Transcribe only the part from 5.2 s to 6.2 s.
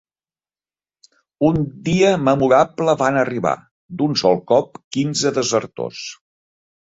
desertors.